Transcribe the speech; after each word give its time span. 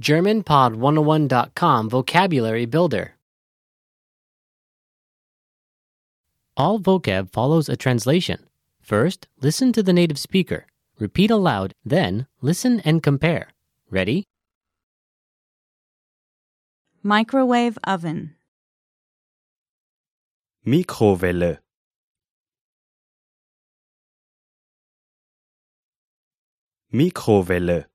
GermanPod101.com 0.00 1.88
Vocabulary 1.90 2.66
Builder. 2.66 3.14
All 6.56 6.78
vocab 6.78 7.30
follows 7.30 7.68
a 7.68 7.76
translation. 7.76 8.46
First, 8.82 9.26
listen 9.40 9.72
to 9.72 9.82
the 9.82 9.92
native 9.92 10.18
speaker. 10.18 10.66
Repeat 10.98 11.30
aloud, 11.30 11.72
then, 11.84 12.26
listen 12.40 12.80
and 12.80 13.02
compare. 13.02 13.48
Ready? 13.90 14.24
Microwave 17.02 17.78
oven. 17.84 18.34
Mikrowelle. 20.66 21.58
Mikrowelle. 26.92 27.86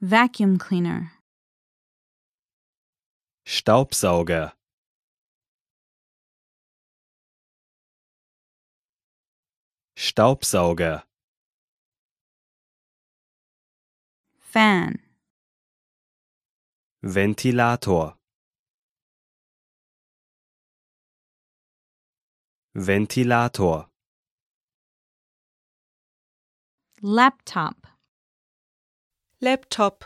Vacuum 0.00 0.58
cleaner. 0.58 1.12
Staubsauger. 3.46 4.52
Staubsauger. 9.96 11.04
Fan. 14.38 14.98
Ventilator. 17.02 18.16
Ventilator. 22.74 23.88
Laptop. 27.00 27.95
Laptop 29.46 30.04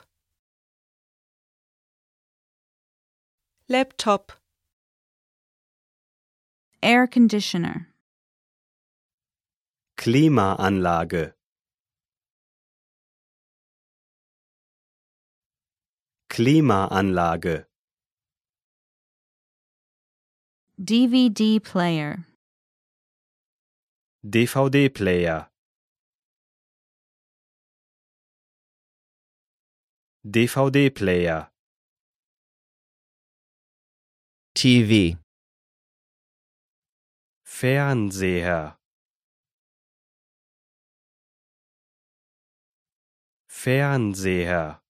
Laptop 3.70 4.32
Air 6.82 7.06
conditioner. 7.06 7.88
Klimaanlage. 9.96 11.32
Klimaanlage. 16.28 17.64
DVD 20.78 21.64
player. 21.64 22.26
DVD-Player. 24.22 25.46
DVD-Player. 30.22 31.50
TV, 34.54 35.16
Fernseher. 37.42 38.76
Fernseher. 43.48 44.82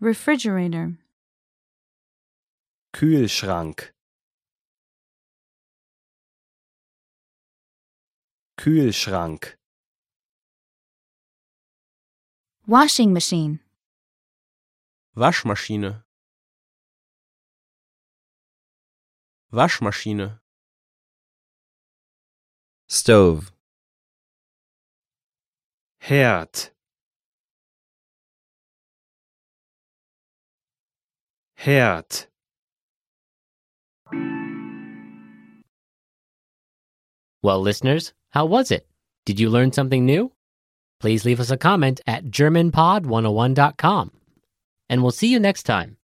Refrigerator. 0.00 0.98
Kühlschrank. 2.92 3.94
Kühlschrank. 8.56 9.58
Washing 12.66 13.12
machine. 13.12 13.60
Waschmaschine. 15.16 16.02
Waschmaschine. 19.52 20.40
stove, 22.88 23.52
Herd. 26.00 26.70
Herd. 31.54 32.26
Well, 37.42 37.60
listeners, 37.60 38.12
how 38.30 38.44
was 38.46 38.70
it? 38.70 38.86
Did 39.24 39.40
you 39.40 39.50
learn 39.50 39.72
something 39.72 40.04
new? 40.04 40.32
Please 41.00 41.24
leave 41.24 41.40
us 41.40 41.50
a 41.50 41.56
comment 41.56 42.00
at 42.06 42.24
GermanPod101.com. 42.24 44.10
And 44.88 45.02
we'll 45.02 45.12
see 45.12 45.28
you 45.28 45.38
next 45.38 45.64
time. 45.64 45.94